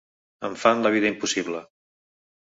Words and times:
“Em 0.47 0.55
fan 0.63 0.81
la 0.87 0.91
vida 0.95 1.11
impossible”. 1.15 1.63